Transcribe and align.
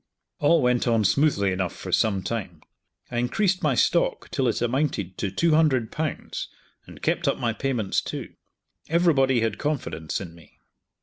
All 0.39 0.63
went 0.63 0.87
on 0.87 1.03
smoothly 1.05 1.51
enough 1.51 1.75
for 1.75 1.91
some 1.91 2.23
time. 2.23 2.63
I 3.11 3.19
increased 3.19 3.61
my 3.61 3.75
stock 3.75 4.31
till 4.31 4.47
it 4.47 4.59
amounted 4.59 5.15
to 5.19 5.29
two 5.29 5.51
hundred 5.53 5.91
pounds, 5.91 6.47
and 6.87 7.03
kept 7.03 7.27
up 7.27 7.37
my 7.37 7.53
payments 7.53 8.01
too. 8.01 8.33
Everybody 8.89 9.41
had 9.41 9.59
confidence 9.59 10.19
in 10.19 10.33
me. 10.33 10.59